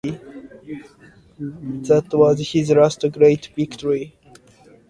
[1.83, 4.15] That was his last great victory.